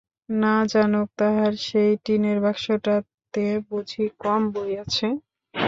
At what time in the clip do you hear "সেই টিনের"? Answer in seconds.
1.65-2.37